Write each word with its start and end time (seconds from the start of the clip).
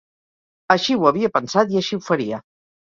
Així 0.77 0.97
ho 0.97 1.07
havia 1.11 1.31
pensat 1.39 1.77
i 1.77 1.81
així 1.85 2.01
ho 2.01 2.05
faria. 2.11 2.45